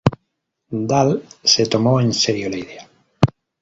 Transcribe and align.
Dahl 0.71 1.21
se 1.43 1.67
tomó 1.67 2.01
en 2.01 2.11
serio 2.11 2.49
la 2.49 2.57
idea. 2.57 2.89